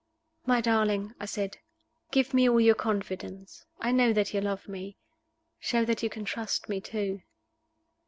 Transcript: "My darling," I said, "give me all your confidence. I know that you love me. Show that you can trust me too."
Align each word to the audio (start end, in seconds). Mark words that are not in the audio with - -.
"My 0.47 0.61
darling," 0.61 1.13
I 1.19 1.25
said, 1.27 1.59
"give 2.09 2.33
me 2.33 2.49
all 2.49 2.59
your 2.59 2.73
confidence. 2.73 3.67
I 3.79 3.91
know 3.91 4.13
that 4.13 4.33
you 4.33 4.41
love 4.41 4.67
me. 4.67 4.97
Show 5.59 5.85
that 5.85 6.01
you 6.01 6.09
can 6.09 6.25
trust 6.25 6.67
me 6.67 6.81
too." 6.81 7.21